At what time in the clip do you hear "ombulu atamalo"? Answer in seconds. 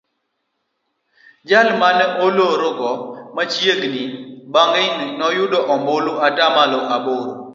5.73-6.79